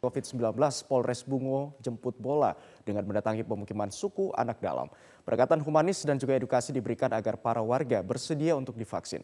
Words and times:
COVID-19 0.00 0.56
Polres 0.88 1.20
Bungo 1.28 1.76
jemput 1.84 2.16
bola 2.16 2.56
dengan 2.88 3.04
mendatangi 3.04 3.44
pemukiman 3.44 3.92
suku 3.92 4.32
anak 4.32 4.56
dalam. 4.64 4.88
Pendekatan 5.28 5.60
humanis 5.60 6.00
dan 6.08 6.16
juga 6.16 6.32
edukasi 6.32 6.72
diberikan 6.72 7.12
agar 7.12 7.36
para 7.36 7.60
warga 7.60 8.00
bersedia 8.00 8.56
untuk 8.56 8.80
divaksin. 8.80 9.20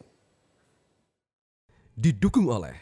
Didukung 1.97 2.45
oleh 2.45 2.77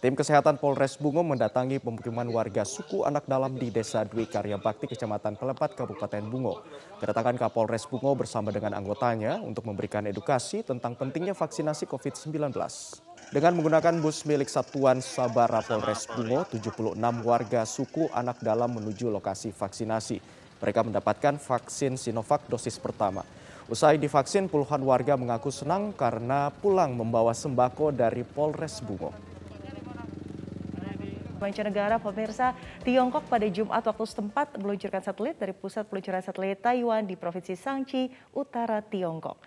Tim 0.00 0.16
Kesehatan 0.16 0.56
Polres 0.56 0.96
Bungo 0.96 1.20
mendatangi 1.20 1.76
pemukiman 1.76 2.24
warga 2.32 2.64
suku 2.64 3.04
anak 3.04 3.28
dalam 3.28 3.52
di 3.60 3.68
Desa 3.68 4.00
Dwi 4.00 4.24
Karya 4.24 4.56
Bakti, 4.56 4.88
Kecamatan 4.88 5.36
Pelepat, 5.36 5.76
Kabupaten 5.76 6.24
Bungo. 6.24 6.64
Kedatangan 6.96 7.36
Kapolres 7.36 7.84
Bungo 7.84 8.16
bersama 8.16 8.48
dengan 8.48 8.72
anggotanya 8.72 9.44
untuk 9.44 9.68
memberikan 9.68 10.08
edukasi 10.08 10.64
tentang 10.64 10.96
pentingnya 10.96 11.36
vaksinasi 11.36 11.84
COVID-19. 11.84 12.32
Dengan 13.28 13.52
menggunakan 13.60 14.00
bus 14.00 14.24
milik 14.24 14.48
Satuan 14.48 15.04
Sabara 15.04 15.60
Polres 15.60 16.08
Bungo, 16.08 16.48
76 16.48 16.96
warga 17.20 17.68
suku 17.68 18.08
anak 18.16 18.40
dalam 18.40 18.80
menuju 18.80 19.12
lokasi 19.12 19.52
vaksinasi. 19.52 20.16
Mereka 20.64 20.80
mendapatkan 20.80 21.36
vaksin 21.36 22.00
Sinovac 22.00 22.48
dosis 22.48 22.80
pertama. 22.80 23.20
Usai 23.68 24.00
divaksin, 24.00 24.48
puluhan 24.48 24.80
warga 24.80 25.20
mengaku 25.20 25.52
senang 25.52 25.92
karena 25.92 26.48
pulang 26.48 26.96
membawa 26.96 27.36
sembako 27.36 27.92
dari 27.92 28.24
Polres 28.24 28.80
Bungo 28.80 29.29
mancanegara 31.40 31.96
pemirsa 31.96 32.52
Tiongkok 32.84 33.24
pada 33.26 33.48
Jumat 33.48 33.80
waktu 33.80 34.04
setempat 34.04 34.60
meluncurkan 34.60 35.00
satelit 35.00 35.40
dari 35.40 35.56
pusat 35.56 35.88
peluncuran 35.88 36.20
satelit 36.20 36.60
Taiwan 36.60 37.08
di 37.08 37.16
Provinsi 37.16 37.56
Sangchi, 37.56 38.12
Utara 38.36 38.84
Tiongkok. 38.84 39.40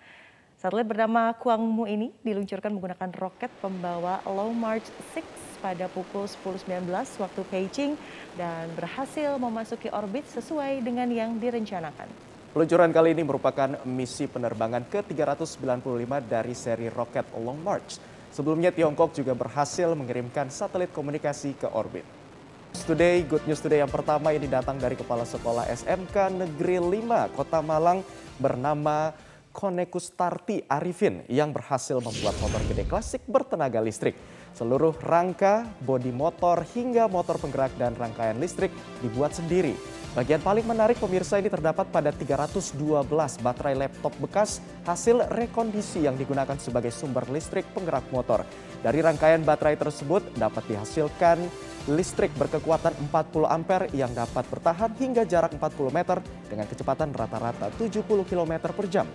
Satelit 0.57 0.89
bernama 0.89 1.29
Kuangmu 1.37 1.85
ini 1.85 2.09
diluncurkan 2.25 2.73
menggunakan 2.73 3.13
roket 3.13 3.53
pembawa 3.61 4.25
Long 4.25 4.57
March 4.57 4.89
6 5.13 5.21
pada 5.61 5.87
pukul 5.87 6.27
10.19 6.27 6.89
waktu 7.23 7.41
Beijing 7.47 7.93
dan 8.35 8.67
berhasil 8.75 9.39
memasuki 9.39 9.87
orbit 9.93 10.27
sesuai 10.27 10.83
dengan 10.83 11.07
yang 11.07 11.39
direncanakan. 11.39 12.09
Peluncuran 12.53 12.93
kali 12.93 13.17
ini 13.17 13.25
merupakan 13.25 13.81
misi 13.81 14.29
penerbangan 14.29 14.85
ke-395 14.85 16.11
dari 16.29 16.53
seri 16.53 16.85
roket 16.85 17.25
Long 17.33 17.57
March 17.57 18.12
Sebelumnya 18.33 18.73
Tiongkok 18.73 19.13
juga 19.13 19.37
berhasil 19.37 19.93
mengirimkan 19.93 20.49
satelit 20.49 20.89
komunikasi 20.89 21.53
ke 21.53 21.69
orbit. 21.69 22.01
Today, 22.89 23.21
Good 23.29 23.45
News 23.45 23.61
Today 23.61 23.85
yang 23.85 23.93
pertama 23.93 24.33
ini 24.33 24.49
datang 24.49 24.81
dari 24.81 24.97
Kepala 24.97 25.21
Sekolah 25.21 25.69
SMK 25.69 26.41
Negeri 26.41 26.81
5 26.81 27.37
Kota 27.37 27.61
Malang 27.61 28.01
bernama 28.41 29.13
Konekustarti 29.53 30.65
Arifin 30.65 31.21
yang 31.29 31.53
berhasil 31.53 32.01
membuat 32.01 32.33
motor 32.41 32.57
gede 32.65 32.89
klasik 32.89 33.21
bertenaga 33.29 33.77
listrik. 33.77 34.17
Seluruh 34.53 34.93
rangka, 35.01 35.65
bodi 35.81 36.13
motor 36.13 36.61
hingga 36.77 37.09
motor 37.09 37.41
penggerak 37.41 37.73
dan 37.73 37.97
rangkaian 37.97 38.37
listrik 38.37 38.69
dibuat 39.01 39.33
sendiri. 39.33 39.73
Bagian 40.13 40.45
paling 40.45 40.61
menarik 40.69 41.01
pemirsa 41.01 41.41
ini 41.41 41.49
terdapat 41.49 41.89
pada 41.89 42.13
312 42.13 42.77
baterai 43.41 43.73
laptop 43.73 44.13
bekas 44.21 44.61
hasil 44.85 45.25
rekondisi 45.33 46.05
yang 46.05 46.13
digunakan 46.13 46.53
sebagai 46.61 46.93
sumber 46.93 47.25
listrik 47.33 47.65
penggerak 47.73 48.05
motor. 48.13 48.45
Dari 48.85 49.01
rangkaian 49.01 49.41
baterai 49.41 49.73
tersebut 49.73 50.21
dapat 50.37 50.69
dihasilkan 50.69 51.41
listrik 51.89 52.29
berkekuatan 52.37 52.93
40 53.09 53.49
ampere 53.49 53.89
yang 53.89 54.13
dapat 54.13 54.45
bertahan 54.53 54.93
hingga 55.01 55.25
jarak 55.25 55.57
40 55.57 55.89
meter 55.89 56.21
dengan 56.45 56.69
kecepatan 56.69 57.09
rata-rata 57.09 57.73
70 57.81 58.05
km 58.05 58.53
per 58.69 58.85
jam. 58.93 59.09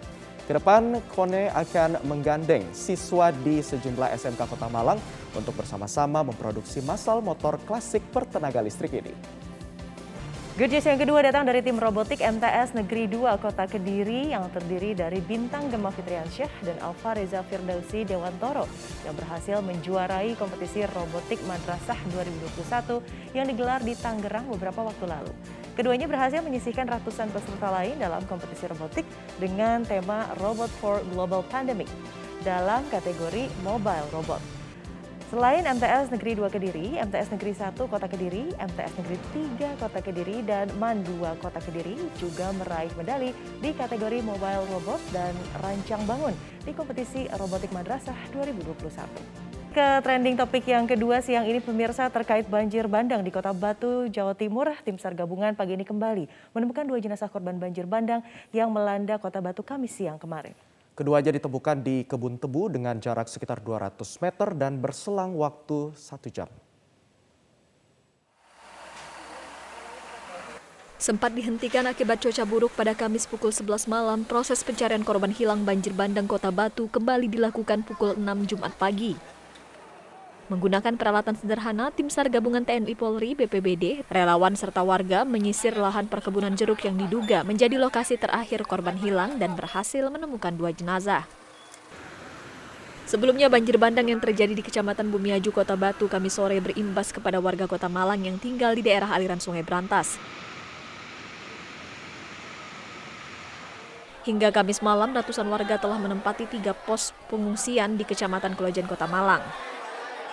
Ke 0.48 0.56
depan, 0.56 1.04
Kone 1.12 1.52
akan 1.52 2.08
menggandeng 2.08 2.64
siswa 2.72 3.28
di 3.28 3.60
sejumlah 3.60 4.16
SMK 4.16 4.48
Kota 4.48 4.72
Malang 4.72 4.96
untuk 5.36 5.52
bersama-sama 5.52 6.24
memproduksi 6.24 6.80
masal 6.80 7.20
motor 7.20 7.60
klasik 7.68 8.00
bertenaga 8.08 8.64
listrik 8.64 8.96
ini. 8.96 9.12
Good 10.56 10.72
news 10.72 10.88
yang 10.88 10.96
kedua 10.96 11.20
datang 11.20 11.44
dari 11.44 11.60
tim 11.60 11.76
robotik 11.76 12.24
MTS 12.24 12.72
Negeri 12.72 13.12
2 13.12 13.28
Kota 13.44 13.68
Kediri 13.68 14.32
yang 14.32 14.48
terdiri 14.48 14.96
dari 14.96 15.20
Bintang 15.20 15.68
Gemma 15.68 15.92
Fitriansyah 15.92 16.50
dan 16.64 16.80
Alfa 16.80 17.12
Reza 17.12 17.44
Firdausi 17.44 18.08
Dewantoro 18.08 18.64
yang 19.04 19.12
berhasil 19.20 19.60
menjuarai 19.60 20.32
kompetisi 20.40 20.80
robotik 20.88 21.44
Madrasah 21.44 22.00
2021 22.10 23.36
yang 23.36 23.44
digelar 23.44 23.84
di 23.84 23.92
Tangerang 23.94 24.48
beberapa 24.48 24.80
waktu 24.80 25.04
lalu. 25.12 25.30
Keduanya 25.78 26.10
berhasil 26.10 26.42
menyisihkan 26.42 26.90
ratusan 26.90 27.30
peserta 27.30 27.70
lain 27.70 28.02
dalam 28.02 28.18
kompetisi 28.26 28.66
robotik 28.66 29.06
dengan 29.38 29.86
tema 29.86 30.26
Robot 30.42 30.66
for 30.82 30.98
Global 31.14 31.46
Pandemic 31.46 31.86
dalam 32.42 32.82
kategori 32.90 33.46
Mobile 33.62 34.10
Robot. 34.10 34.42
Selain 35.30 35.62
MTS 35.62 36.10
Negeri 36.10 36.34
2 36.34 36.50
Kediri, 36.50 36.86
MTS 36.98 37.30
Negeri 37.30 37.52
1 37.54 37.78
Kota 37.78 38.10
Kediri, 38.10 38.50
MTS 38.58 38.92
Negeri 38.98 39.16
3 39.54 39.78
Kota 39.78 40.00
Kediri, 40.02 40.42
dan 40.42 40.66
MAN 40.82 41.06
2 41.06 41.38
Kota 41.38 41.62
Kediri 41.62 41.94
juga 42.18 42.50
meraih 42.58 42.90
medali 42.98 43.30
di 43.62 43.70
kategori 43.70 44.18
Mobile 44.18 44.66
Robot 44.74 44.98
dan 45.14 45.30
Rancang 45.62 46.02
Bangun 46.10 46.34
di 46.66 46.74
kompetisi 46.74 47.30
Robotik 47.38 47.70
Madrasah 47.70 48.18
2021. 48.34 49.47
Ke 49.78 50.02
trending 50.02 50.34
topik 50.34 50.66
yang 50.66 50.90
kedua 50.90 51.22
siang 51.22 51.46
ini 51.46 51.62
pemirsa 51.62 52.10
terkait 52.10 52.50
banjir 52.50 52.90
bandang 52.90 53.22
di 53.22 53.30
Kota 53.30 53.54
Batu, 53.54 54.10
Jawa 54.10 54.34
Timur, 54.34 54.74
tim 54.82 54.98
SAR 54.98 55.14
gabungan 55.14 55.54
pagi 55.54 55.78
ini 55.78 55.86
kembali 55.86 56.50
menemukan 56.50 56.82
dua 56.82 56.98
jenazah 56.98 57.30
korban 57.30 57.54
banjir 57.62 57.86
bandang 57.86 58.18
yang 58.50 58.74
melanda 58.74 59.22
Kota 59.22 59.38
Batu 59.38 59.62
Kamis 59.62 59.94
siang 59.94 60.18
kemarin. 60.18 60.50
Keduanya 60.98 61.30
ditemukan 61.30 61.78
di 61.78 62.02
kebun 62.02 62.42
tebu 62.42 62.74
dengan 62.74 62.98
jarak 62.98 63.30
sekitar 63.30 63.62
200 63.62 64.02
meter 64.18 64.48
dan 64.58 64.82
berselang 64.82 65.38
waktu 65.38 65.94
satu 65.94 66.26
jam. 66.26 66.50
Sempat 70.98 71.30
dihentikan 71.38 71.86
akibat 71.86 72.18
cuaca 72.18 72.42
buruk 72.42 72.74
pada 72.74 72.98
Kamis 72.98 73.30
pukul 73.30 73.54
11 73.54 73.86
malam, 73.86 74.26
proses 74.26 74.58
pencarian 74.66 75.06
korban 75.06 75.30
hilang 75.30 75.62
banjir 75.62 75.94
bandang 75.94 76.26
Kota 76.26 76.50
Batu 76.50 76.90
kembali 76.90 77.30
dilakukan 77.30 77.86
pukul 77.86 78.18
6 78.18 78.26
Jumat 78.50 78.74
pagi. 78.74 79.37
Menggunakan 80.48 80.96
peralatan 80.96 81.36
sederhana, 81.36 81.92
tim 81.92 82.08
SAR 82.08 82.32
gabungan 82.32 82.64
TNI 82.64 82.96
Polri, 82.96 83.36
BPBD, 83.36 84.08
relawan 84.08 84.56
serta 84.56 84.80
warga 84.80 85.28
menyisir 85.28 85.76
lahan 85.76 86.08
perkebunan 86.08 86.56
jeruk 86.56 86.88
yang 86.88 86.96
diduga 86.96 87.44
menjadi 87.44 87.76
lokasi 87.76 88.16
terakhir 88.16 88.64
korban 88.64 88.96
hilang 88.96 89.36
dan 89.36 89.52
berhasil 89.52 90.08
menemukan 90.08 90.56
dua 90.56 90.72
jenazah. 90.72 91.28
Sebelumnya 93.04 93.52
banjir 93.52 93.76
bandang 93.76 94.08
yang 94.08 94.24
terjadi 94.24 94.56
di 94.56 94.64
Kecamatan 94.64 95.12
Bumiaju, 95.12 95.52
Kota 95.52 95.76
Batu, 95.76 96.08
kami 96.08 96.32
sore 96.32 96.56
berimbas 96.64 97.12
kepada 97.12 97.36
warga 97.44 97.68
Kota 97.68 97.92
Malang 97.92 98.24
yang 98.24 98.40
tinggal 98.40 98.72
di 98.72 98.80
daerah 98.80 99.12
aliran 99.12 99.44
Sungai 99.44 99.60
Brantas. 99.60 100.16
Hingga 104.24 104.48
Kamis 104.48 104.80
malam, 104.80 105.12
ratusan 105.12 105.44
warga 105.48 105.76
telah 105.76 106.00
menempati 106.00 106.48
tiga 106.48 106.72
pos 106.72 107.12
pengungsian 107.28 108.00
di 108.00 108.08
Kecamatan 108.08 108.56
Kelojan, 108.56 108.88
Kota 108.88 109.04
Malang. 109.04 109.44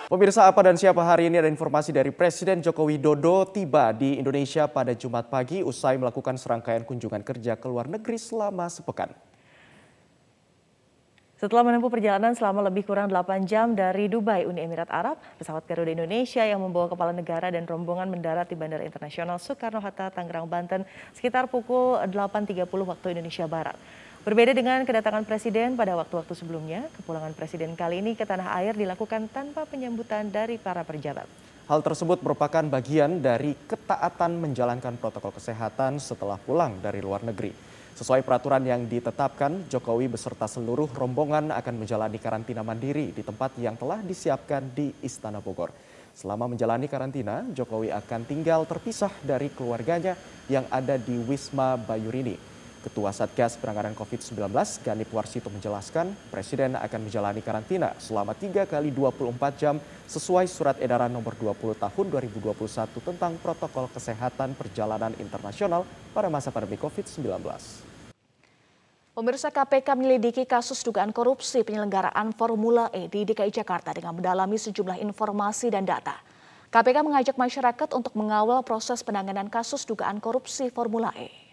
Pemirsa 0.06 0.46
apa 0.46 0.62
dan 0.62 0.78
siapa 0.78 1.02
hari 1.02 1.26
ini 1.26 1.42
ada 1.42 1.50
informasi 1.50 1.90
dari 1.90 2.14
Presiden 2.14 2.62
Joko 2.62 2.86
Widodo 2.86 3.42
tiba 3.50 3.90
di 3.90 4.22
Indonesia 4.22 4.70
pada 4.70 4.94
Jumat 4.94 5.26
pagi 5.26 5.66
usai 5.66 5.98
melakukan 5.98 6.38
serangkaian 6.38 6.86
kunjungan 6.86 7.26
kerja 7.26 7.58
ke 7.58 7.66
luar 7.66 7.90
negeri 7.90 8.14
selama 8.14 8.70
sepekan. 8.70 9.10
Setelah 11.42 11.66
menempuh 11.66 11.90
perjalanan 11.90 12.38
selama 12.38 12.70
lebih 12.70 12.86
kurang 12.86 13.10
8 13.10 13.50
jam 13.50 13.74
dari 13.74 14.06
Dubai, 14.06 14.46
Uni 14.46 14.62
Emirat 14.62 14.94
Arab, 14.94 15.18
pesawat 15.42 15.66
Garuda 15.66 15.90
Indonesia 15.90 16.46
yang 16.46 16.62
membawa 16.62 16.86
kepala 16.86 17.10
negara 17.10 17.50
dan 17.50 17.66
rombongan 17.66 18.06
mendarat 18.06 18.46
di 18.46 18.54
Bandara 18.54 18.86
Internasional 18.86 19.42
Soekarno-Hatta, 19.42 20.14
Tangerang, 20.14 20.46
Banten 20.46 20.86
sekitar 21.18 21.50
pukul 21.50 21.98
8.30 21.98 22.62
waktu 22.62 23.06
Indonesia 23.10 23.50
Barat. 23.50 23.74
Berbeda 24.26 24.50
dengan 24.58 24.82
kedatangan 24.82 25.22
Presiden 25.22 25.78
pada 25.78 25.94
waktu-waktu 25.94 26.34
sebelumnya, 26.34 26.90
kepulangan 26.98 27.30
Presiden 27.30 27.78
kali 27.78 28.02
ini 28.02 28.18
ke 28.18 28.26
tanah 28.26 28.58
air 28.58 28.74
dilakukan 28.74 29.30
tanpa 29.30 29.62
penyambutan 29.70 30.26
dari 30.34 30.58
para 30.58 30.82
pejabat. 30.82 31.30
Hal 31.70 31.78
tersebut 31.78 32.18
merupakan 32.26 32.66
bagian 32.66 33.22
dari 33.22 33.54
ketaatan 33.54 34.42
menjalankan 34.42 34.98
protokol 34.98 35.30
kesehatan 35.30 36.02
setelah 36.02 36.42
pulang 36.42 36.74
dari 36.82 36.98
luar 36.98 37.22
negeri. 37.22 37.54
Sesuai 37.94 38.26
peraturan 38.26 38.66
yang 38.66 38.90
ditetapkan, 38.90 39.70
Jokowi 39.70 40.10
beserta 40.10 40.50
seluruh 40.50 40.90
rombongan 40.90 41.54
akan 41.54 41.86
menjalani 41.86 42.18
karantina 42.18 42.66
mandiri 42.66 43.14
di 43.14 43.22
tempat 43.22 43.54
yang 43.62 43.78
telah 43.78 44.02
disiapkan 44.02 44.74
di 44.74 44.90
Istana 45.06 45.38
Bogor. 45.38 45.70
Selama 46.18 46.50
menjalani 46.50 46.90
karantina, 46.90 47.46
Jokowi 47.54 47.94
akan 47.94 48.26
tinggal 48.26 48.66
terpisah 48.66 49.14
dari 49.22 49.54
keluarganya 49.54 50.18
yang 50.50 50.66
ada 50.74 50.98
di 50.98 51.14
Wisma 51.14 51.78
Bayurini. 51.78 52.55
Ketua 52.86 53.10
Satgas 53.10 53.58
Penanganan 53.58 53.98
COVID-19 53.98 54.46
Ganip 54.86 55.10
Warsito 55.10 55.50
menjelaskan 55.50 56.14
Presiden 56.30 56.78
akan 56.78 57.00
menjalani 57.02 57.42
karantina 57.42 57.98
selama 57.98 58.30
3 58.30 58.62
kali 58.62 58.94
24 58.94 59.34
jam 59.58 59.82
sesuai 60.06 60.46
surat 60.46 60.78
edaran 60.78 61.10
nomor 61.10 61.34
20 61.34 61.82
tahun 61.82 62.06
2021 62.14 62.54
tentang 63.02 63.34
protokol 63.42 63.90
kesehatan 63.90 64.54
perjalanan 64.54 65.10
internasional 65.18 65.82
pada 66.14 66.30
masa 66.30 66.54
pandemi 66.54 66.78
COVID-19. 66.78 67.26
Pemirsa 69.18 69.50
KPK 69.50 69.98
menyelidiki 69.98 70.46
kasus 70.46 70.86
dugaan 70.86 71.10
korupsi 71.10 71.66
penyelenggaraan 71.66 72.30
Formula 72.38 72.86
E 72.94 73.10
di 73.10 73.26
DKI 73.26 73.50
Jakarta 73.50 73.90
dengan 73.90 74.14
mendalami 74.14 74.62
sejumlah 74.62 75.02
informasi 75.02 75.74
dan 75.74 75.82
data. 75.82 76.14
KPK 76.70 77.02
mengajak 77.02 77.34
masyarakat 77.34 77.88
untuk 77.98 78.14
mengawal 78.14 78.62
proses 78.62 79.02
penanganan 79.02 79.50
kasus 79.50 79.82
dugaan 79.88 80.22
korupsi 80.22 80.70
Formula 80.70 81.10
E. 81.16 81.45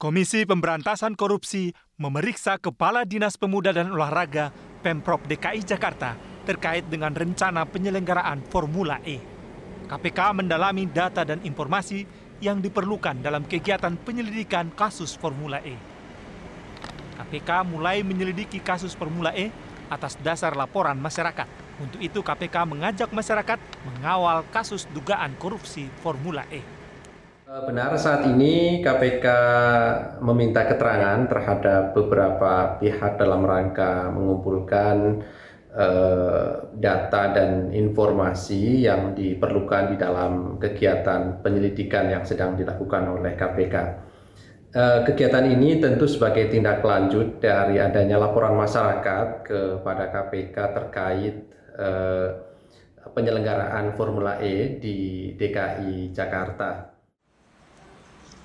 Komisi 0.00 0.48
Pemberantasan 0.48 1.12
Korupsi 1.12 1.76
memeriksa 2.00 2.56
Kepala 2.56 3.04
Dinas 3.04 3.36
Pemuda 3.36 3.68
dan 3.68 3.92
Olahraga 3.92 4.48
Pemprov 4.80 5.20
DKI 5.28 5.60
Jakarta 5.60 6.16
terkait 6.48 6.88
dengan 6.88 7.12
rencana 7.12 7.68
penyelenggaraan 7.68 8.40
Formula 8.48 8.96
E. 9.04 9.20
KPK 9.92 10.40
mendalami 10.40 10.88
data 10.88 11.20
dan 11.20 11.44
informasi 11.44 12.08
yang 12.40 12.64
diperlukan 12.64 13.20
dalam 13.20 13.44
kegiatan 13.44 13.92
penyelidikan 14.00 14.72
kasus 14.72 15.12
Formula 15.20 15.60
E. 15.60 15.76
KPK 17.20 17.68
mulai 17.68 18.00
menyelidiki 18.00 18.64
kasus 18.64 18.96
Formula 18.96 19.36
E 19.36 19.52
atas 19.92 20.16
dasar 20.24 20.56
laporan 20.56 20.96
masyarakat. 20.96 21.44
Untuk 21.76 22.00
itu 22.00 22.24
KPK 22.24 22.64
mengajak 22.64 23.12
masyarakat 23.12 23.60
mengawal 23.84 24.48
kasus 24.48 24.88
dugaan 24.96 25.36
korupsi 25.36 25.92
Formula 26.00 26.48
E. 26.48 26.79
Benar 27.50 27.98
saat 27.98 28.30
ini 28.30 28.78
KPK 28.78 29.26
meminta 30.22 30.62
keterangan 30.70 31.26
terhadap 31.26 31.98
beberapa 31.98 32.78
pihak 32.78 33.18
dalam 33.18 33.42
rangka 33.42 34.06
mengumpulkan 34.14 35.18
Eh, 35.70 36.50
data 36.82 37.30
dan 37.30 37.70
informasi 37.70 38.90
yang 38.90 39.14
diperlukan 39.14 39.94
di 39.94 39.96
dalam 40.02 40.58
kegiatan 40.58 41.38
penyelidikan 41.46 42.10
yang 42.10 42.26
sedang 42.26 42.58
dilakukan 42.58 43.06
oleh 43.06 43.38
KPK. 43.38 43.76
Eh, 44.74 45.00
kegiatan 45.06 45.46
ini 45.46 45.78
tentu 45.78 46.10
sebagai 46.10 46.50
tindak 46.50 46.82
lanjut 46.82 47.38
dari 47.38 47.78
adanya 47.78 48.18
laporan 48.18 48.58
masyarakat 48.58 49.46
kepada 49.46 50.10
KPK 50.10 50.56
terkait 50.74 51.34
eh, 51.78 52.28
penyelenggaraan 53.14 53.94
Formula 53.94 54.42
E 54.42 54.74
di 54.74 55.30
DKI 55.38 56.10
Jakarta. 56.10 56.89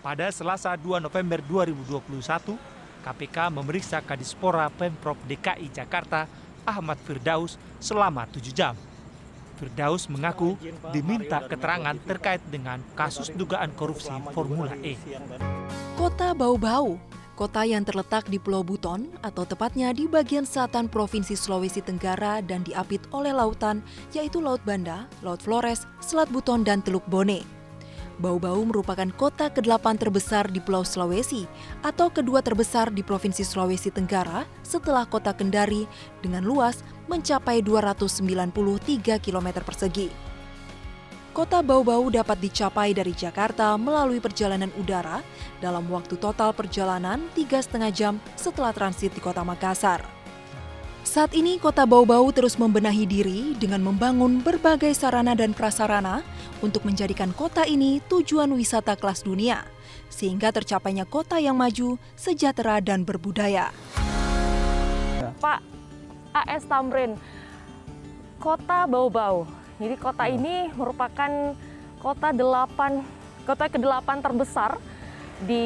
Pada 0.05 0.29
Selasa 0.29 0.69
2 0.77 1.01
November 1.01 1.41
2021, 1.41 2.53
KPK 3.01 3.49
memeriksa 3.49 3.97
Kadispora 4.05 4.69
Pemprov 4.69 5.17
DKI 5.25 5.73
Jakarta 5.73 6.29
Ahmad 6.61 7.01
Firdaus 7.01 7.57
selama 7.81 8.29
tujuh 8.29 8.53
jam. 8.53 8.77
Firdaus 9.57 10.05
mengaku 10.05 10.61
diminta 10.93 11.41
keterangan 11.49 11.97
terkait 12.05 12.37
dengan 12.53 12.85
kasus 12.93 13.33
dugaan 13.33 13.73
korupsi 13.73 14.13
Formula 14.29 14.77
E. 14.85 14.93
Kota 15.97 16.37
Bau-Bau, 16.37 17.01
kota 17.33 17.65
yang 17.65 17.81
terletak 17.81 18.29
di 18.29 18.37
Pulau 18.37 18.61
Buton 18.61 19.09
atau 19.25 19.41
tepatnya 19.41 19.89
di 19.89 20.05
bagian 20.05 20.45
selatan 20.45 20.85
Provinsi 20.85 21.33
Sulawesi 21.33 21.81
Tenggara 21.81 22.45
dan 22.45 22.61
diapit 22.61 23.01
oleh 23.09 23.33
lautan 23.33 23.81
yaitu 24.13 24.37
Laut 24.37 24.61
Banda, 24.69 25.09
Laut 25.25 25.41
Flores, 25.41 25.89
Selat 25.97 26.29
Buton, 26.29 26.61
dan 26.61 26.85
Teluk 26.85 27.09
Bone. 27.09 27.64
Bau-Bau 28.15 28.63
merupakan 28.63 29.07
kota 29.12 29.51
ke-8 29.51 30.00
terbesar 30.00 30.47
di 30.47 30.63
Pulau 30.63 30.88
Sulawesi 30.88 31.44
atau 31.83 32.07
kedua 32.07 32.39
terbesar 32.39 32.88
di 32.88 33.03
Provinsi 33.03 33.44
Sulawesi 33.44 33.91
Tenggara 33.91 34.47
setelah 34.63 35.03
kota 35.03 35.35
Kendari 35.35 35.83
dengan 36.23 36.47
luas 36.47 36.79
mencapai 37.12 37.59
293 37.59 39.19
km 39.19 39.47
persegi. 39.67 40.07
Kota 41.35 41.59
Bau-Bau 41.59 42.07
dapat 42.07 42.39
dicapai 42.39 42.95
dari 42.95 43.12
Jakarta 43.12 43.75
melalui 43.75 44.23
perjalanan 44.23 44.71
udara 44.79 45.19
dalam 45.59 45.83
waktu 45.91 46.15
total 46.15 46.56
perjalanan 46.56 47.27
3,5 47.35 47.91
jam 47.91 48.23
setelah 48.39 48.71
transit 48.71 49.12
di 49.12 49.19
kota 49.19 49.44
Makassar. 49.44 50.14
Saat 51.05 51.37
ini 51.37 51.61
kota 51.61 51.85
Bau-Bau 51.85 52.33
terus 52.33 52.57
membenahi 52.57 53.05
diri 53.05 53.53
dengan 53.61 53.77
membangun 53.77 54.41
berbagai 54.41 54.89
sarana 54.97 55.37
dan 55.37 55.53
prasarana 55.53 56.25
untuk 56.65 56.81
menjadikan 56.81 57.29
kota 57.29 57.61
ini 57.61 58.01
tujuan 58.09 58.49
wisata 58.49 58.97
kelas 58.97 59.21
dunia, 59.21 59.61
sehingga 60.09 60.49
tercapainya 60.49 61.05
kota 61.05 61.37
yang 61.37 61.61
maju, 61.61 62.01
sejahtera, 62.17 62.81
dan 62.81 63.05
berbudaya. 63.05 63.69
Pak 65.37 65.61
AS 66.33 66.65
Tamrin, 66.65 67.13
kota 68.41 68.89
Bau-Bau. 68.89 69.45
Jadi 69.77 69.95
kota 70.01 70.25
ini 70.25 70.73
merupakan 70.73 71.53
kota 72.01 72.33
delapan 72.33 73.05
kota 73.45 73.69
ke-8 73.69 74.09
terbesar 74.25 74.81
di 75.45 75.63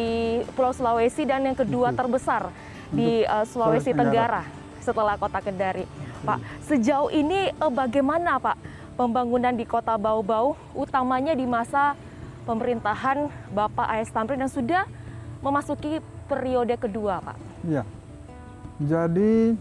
Pulau 0.51 0.75
Sulawesi 0.75 1.24
dan 1.24 1.47
yang 1.47 1.56
kedua 1.56 1.95
terbesar 1.95 2.51
di 2.91 3.24
uh, 3.24 3.47
Sulawesi 3.47 3.95
Tenggara 3.95 4.59
setelah 4.89 5.13
kota 5.21 5.38
Kendari. 5.38 5.86
Pak, 6.25 6.41
sejauh 6.65 7.13
ini 7.13 7.53
eh, 7.53 7.71
bagaimana 7.71 8.41
Pak 8.41 8.57
pembangunan 8.97 9.53
di 9.53 9.63
kota 9.63 9.95
Bau-Bau, 9.95 10.57
utamanya 10.74 11.38
di 11.38 11.45
masa 11.45 11.94
pemerintahan 12.44 13.30
Bapak 13.53 13.88
AS 13.88 14.09
Tamrin 14.09 14.41
yang 14.41 14.51
sudah 14.51 14.83
memasuki 15.39 16.01
periode 16.27 16.75
kedua 16.75 17.21
Pak? 17.21 17.38
Iya, 17.63 17.83
jadi 18.81 19.56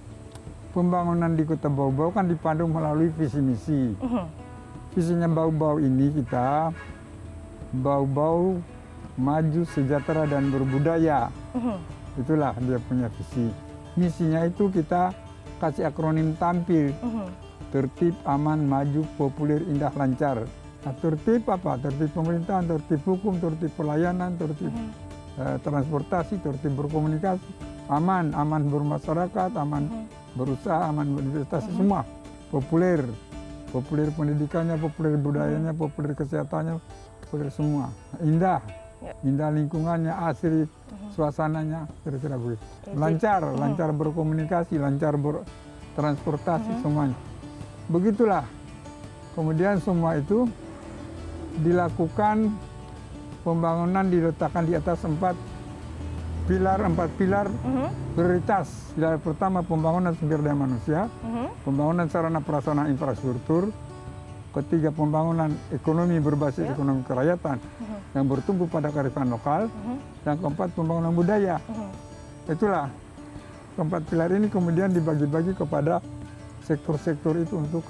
pembangunan 0.73 1.37
di 1.37 1.45
kota 1.45 1.69
Bau-Bau 1.71 2.11
kan 2.11 2.27
dipandu 2.27 2.67
melalui 2.67 3.13
visi 3.15 3.39
misi. 3.39 3.95
Uh 4.01 4.09
-huh. 4.09 4.27
Visinya 4.97 5.31
Bau-Bau 5.31 5.79
ini 5.79 6.11
kita 6.11 6.75
Bau-Bau 7.71 8.59
maju 9.15 9.63
sejahtera 9.71 10.27
dan 10.27 10.51
berbudaya. 10.51 11.31
Uh 11.55 11.61
-huh. 11.63 11.79
Itulah 12.19 12.51
dia 12.59 12.83
punya 12.83 13.07
visi 13.15 13.68
misinya 13.99 14.47
itu 14.47 14.71
kita 14.71 15.11
kasih 15.59 15.91
akronim 15.91 16.39
tampil. 16.39 16.95
Uh-huh. 17.03 17.27
Tertib, 17.75 18.17
aman, 18.25 18.65
maju, 18.65 19.05
populer, 19.21 19.61
indah, 19.69 19.93
lancar. 19.93 20.47
Nah, 20.87 20.95
tertib 21.03 21.45
apa? 21.51 21.77
Tertib 21.83 22.15
pemerintahan, 22.17 22.65
tertib 22.65 23.03
hukum, 23.05 23.37
tertib 23.37 23.69
pelayanan, 23.77 24.39
tertib 24.41 24.73
uh, 25.37 25.59
transportasi, 25.61 26.41
tertib 26.41 26.73
berkomunikasi. 26.79 27.45
Aman, 27.93 28.33
aman 28.33 28.71
bermasyarakat, 28.71 29.51
aman 29.59 29.85
uh-huh. 29.91 30.07
berusaha, 30.39 30.89
aman 30.89 31.19
berinvestasi, 31.19 31.69
uh-huh. 31.69 31.77
semua. 31.77 32.01
Populer, 32.49 33.05
populer 33.69 34.09
pendidikannya, 34.15 34.81
populer 34.81 35.21
budayanya, 35.21 35.77
populer 35.77 36.17
kesehatannya, 36.17 36.81
populer 37.27 37.53
semua. 37.53 37.93
Indah, 38.25 38.65
Ya. 38.99 39.15
Indah 39.23 39.51
lingkungannya, 39.55 40.11
asri. 40.11 40.67
Suasananya, 41.15 41.89
kira-kira 42.05 42.37
begitu. 42.37 42.65
Lancar, 42.97 43.43
uh-huh. 43.45 43.61
lancar 43.61 43.91
berkomunikasi, 43.93 44.81
lancar 44.81 45.15
bertransportasi 45.17 46.71
uh-huh. 46.71 46.83
semuanya. 46.85 47.19
Begitulah. 47.89 48.45
Kemudian 49.39 49.79
semua 49.79 50.19
itu 50.19 50.51
dilakukan 51.63 52.51
pembangunan 53.47 54.07
diletakkan 54.11 54.67
di 54.67 54.75
atas 54.75 55.07
empat 55.07 55.39
pilar, 56.51 56.83
empat 56.83 57.11
pilar 57.15 57.47
uh-huh. 57.47 57.89
prioritas. 58.19 58.93
Pilar 58.99 59.21
pertama 59.23 59.63
pembangunan 59.63 60.17
sumber 60.19 60.43
daya 60.43 60.59
manusia, 60.59 61.01
uh-huh. 61.07 61.49
pembangunan 61.63 62.11
sarana 62.11 62.43
prasarana 62.43 62.91
infrastruktur, 62.91 63.71
ketiga 64.53 64.89
pembangunan 64.89 65.53
ekonomi 65.71 66.17
berbasis 66.19 66.65
yeah. 66.65 66.73
ekonomi 66.73 67.05
kerakyatan 67.05 67.61
uh-huh. 67.61 68.01
yang 68.17 68.25
bertumbuh 68.27 68.69
pada 68.69 68.89
kearifan 68.89 69.29
lokal, 69.29 69.69
uh-huh. 69.69 69.99
yang 70.25 70.37
keempat 70.41 70.69
pembangunan 70.73 71.13
budaya. 71.13 71.57
Uh-huh. 71.69 71.91
Itulah 72.49 72.89
keempat 73.77 74.03
pilar 74.09 74.33
ini 74.33 74.49
kemudian 74.49 74.91
dibagi-bagi 74.91 75.53
kepada 75.53 76.01
sektor-sektor 76.65 77.37
itu 77.37 77.61
untuk 77.61 77.85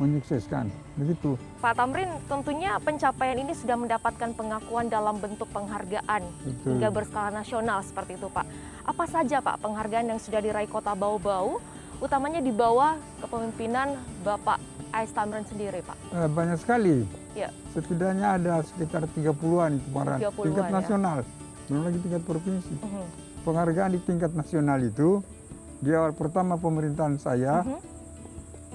menyukseskan. 0.00 0.72
Begitu. 0.98 1.40
Pak 1.62 1.78
Tamrin, 1.78 2.10
tentunya 2.28 2.76
pencapaian 2.82 3.38
ini 3.38 3.56
sudah 3.56 3.76
mendapatkan 3.78 4.34
pengakuan 4.36 4.90
dalam 4.90 5.16
bentuk 5.16 5.48
penghargaan 5.54 6.22
Betul. 6.42 6.68
hingga 6.74 6.88
berskala 6.92 7.30
nasional 7.32 7.80
seperti 7.80 8.20
itu, 8.20 8.28
Pak. 8.28 8.44
Apa 8.84 9.04
saja, 9.08 9.38
Pak, 9.38 9.62
penghargaan 9.62 10.12
yang 10.12 10.20
sudah 10.20 10.42
diraih 10.42 10.68
Kota 10.68 10.92
Bau-Bau, 10.92 11.62
utamanya 12.02 12.42
di 12.42 12.50
bawah 12.50 12.98
kepemimpinan 13.22 13.94
Bapak 14.26 14.58
Ais 14.92 15.08
Tamrin 15.16 15.40
sendiri, 15.48 15.80
Pak? 15.80 15.96
Eh, 16.12 16.28
banyak 16.28 16.58
sekali. 16.60 17.08
Ya. 17.32 17.48
Setidaknya 17.72 18.36
ada 18.36 18.60
sekitar 18.60 19.08
30-an 19.08 19.80
itu 19.80 19.88
kemarin. 19.88 20.18
30 20.20 20.44
tingkat 20.44 20.66
ya? 20.68 20.72
nasional, 20.76 21.18
belum 21.64 21.82
lagi 21.88 21.98
tingkat 22.04 22.22
provinsi. 22.28 22.74
Uh 22.76 22.84
-huh. 22.84 23.06
Penghargaan 23.42 23.90
di 23.96 24.00
tingkat 24.04 24.30
nasional 24.36 24.78
itu, 24.84 25.24
di 25.80 25.90
awal 25.96 26.12
pertama 26.12 26.60
pemerintahan 26.60 27.16
saya, 27.16 27.64
uh 27.64 27.72
-huh. 27.72 27.80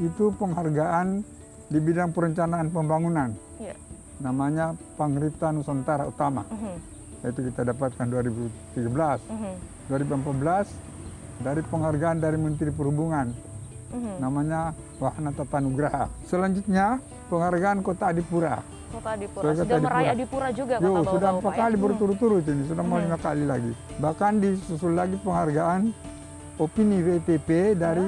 itu 0.01 0.33
penghargaan 0.41 1.21
di 1.69 1.77
bidang 1.77 2.09
perencanaan 2.17 2.73
pembangunan. 2.73 3.37
Ya. 3.61 3.77
Namanya 4.17 4.73
Pangripta 4.97 5.53
Nusantara 5.53 6.09
Utama. 6.09 6.41
Uh 6.49 6.57
-huh. 6.57 7.29
Itu 7.29 7.45
kita 7.45 7.61
dapatkan 7.61 8.05
2013. 8.09 9.21
Uh 9.29 9.37
-huh. 9.37 9.55
2014 9.93 11.45
dari 11.45 11.61
penghargaan 11.61 12.17
dari 12.17 12.41
Menteri 12.41 12.73
Perhubungan 12.73 13.46
hmm 13.91 14.15
namanya 14.17 14.73
Wahana 14.97 15.31
Tata 15.31 15.57
Nugraha. 15.59 16.05
Selanjutnya 16.25 16.97
penghargaan 17.29 17.79
Kota 17.81 18.09
Adipura 18.09 18.59
Kota 18.87 19.09
Adipura. 19.13 19.43
Sebagai 19.51 19.63
Sudah 19.63 19.77
Kota 19.77 19.85
meraih 19.85 20.07
Adipura. 20.07 20.47
Adipura 20.47 20.47
juga 20.51 20.75
Yo, 20.79 20.91
Kota 20.95 21.11
sudah 21.11 21.29
empat 21.37 21.53
ya? 21.53 21.59
kali 21.59 21.75
Hmm. 21.75 21.83
berturut-turut 21.83 22.43
ini, 22.43 22.63
sudah 22.65 22.83
mau 22.83 22.97
Mhm. 22.97 23.03
lima 23.03 23.17
kali 23.19 23.43
lagi. 23.43 23.71
Bahkan 23.99 24.31
disusul 24.39 24.93
lagi 24.95 25.15
penghargaan 25.19 25.81
opini 26.57 26.97
WTP 26.99 27.49
dari 27.75 28.07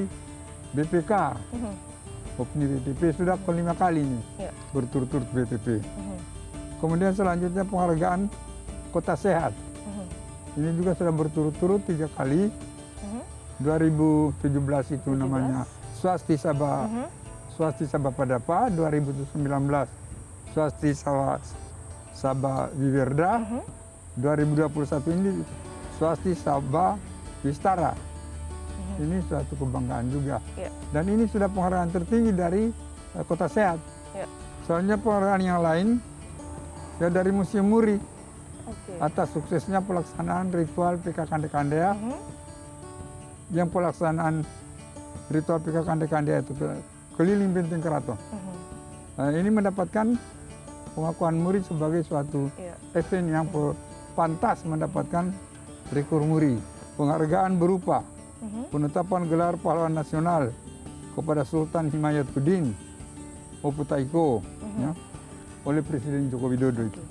BPK. 0.71 1.13
Mhm. 1.51 1.74
Opini 2.39 2.65
WTP 2.71 3.01
sudah 3.12 3.36
kelima 3.43 3.75
kali 3.75 4.01
nih 4.01 4.24
Ya. 4.39 4.51
berturut-turut 4.71 5.27
WTP. 5.29 5.83
Kemudian 6.79 7.12
selanjutnya 7.12 7.67
penghargaan 7.67 8.31
Kota 8.89 9.13
Sehat. 9.13 9.51
Ini 10.55 10.71
juga 10.74 10.95
sudah 10.95 11.12
berturut-turut 11.12 11.83
tiga 11.83 12.07
kali. 12.09 12.48
Mhm. 13.60 13.66
2017 14.39 14.88
itu 14.89 15.10
17. 15.10 15.20
namanya 15.20 15.62
Swasti 15.94 16.36
Sabah 16.36 16.88
Mhm. 16.88 17.06
Swasti 17.51 17.86
Sabah 17.86 18.12
Padapa 18.12 18.72
2019 18.72 19.88
Swasti 20.50 20.89
Sabah 20.94 21.38
Sabah 22.12 22.72
Wiwerda 22.74 23.32
Mhm. 23.38 23.62
2021 24.16 25.08
ini 25.10 25.44
Swasti 25.94 26.32
Sabah 26.34 26.96
Wistara 27.42 27.92
Mhm. 27.92 28.96
ini 29.01 29.18
suatu 29.24 29.54
kebanggaan 29.54 30.08
juga 30.08 30.39
Ya. 30.56 30.72
dan 30.89 31.04
ini 31.06 31.24
sudah 31.25 31.48
penghargaan 31.48 31.89
tertinggi 31.89 32.32
dari 32.32 32.63
eh, 33.10 33.24
Kota 33.24 33.48
Sehat 33.48 33.80
Ya. 34.13 34.24
soalnya 34.63 34.96
penghargaan 34.96 35.42
yang 35.42 35.60
lain 35.60 35.88
ya 36.98 37.08
dari 37.08 37.32
Museum 37.32 37.66
Muri 37.66 38.00
Oke. 38.62 38.94
atas 39.00 39.32
suksesnya 39.32 39.80
pelaksanaan 39.80 40.48
ritual 40.50 40.96
PK 40.98 41.25
Kande 41.25 41.48
Kandea 41.48 41.92
Mhm. 41.92 42.38
Yang 43.50 43.68
pelaksanaan 43.68 44.46
ritual 45.29 45.60
PK 45.60 45.82
Kande 45.82 46.06
Kandea 46.06 46.41
itu 46.41 46.53
ke- 46.53 46.82
keliling 47.15 47.51
benteng 47.51 47.82
keraton. 47.82 48.15
Mhm. 48.15 48.53
Nah, 49.15 49.29
ini 49.32 49.50
mendapatkan 49.50 50.08
pengakuan 50.94 51.36
Muri 51.36 51.60
sebagai 51.62 52.01
suatu 52.01 52.50
Iya. 52.56 52.75
event 52.96 53.27
yang 53.27 53.46
pe- 53.46 53.75
pantas 54.13 54.63
mendapatkan 54.63 55.32
rekor 55.89 56.22
Muri. 56.22 56.58
Penghargaan 56.96 57.56
berupa 57.56 58.03
Mhm. 58.39 58.70
penetapan 58.70 59.25
gelar 59.25 59.56
pahlawan 59.56 59.94
nasional 59.94 60.51
kepada 61.13 61.44
Sultan 61.44 61.88
Himayatuddin 61.88 62.72
Oputaiko 63.60 64.39
Mhm. 64.39 64.79
ya, 64.79 64.91
oleh 65.63 65.82
Presiden 65.84 66.32
Joko 66.32 66.48
Widodo 66.48 66.84
itu. 66.84 67.01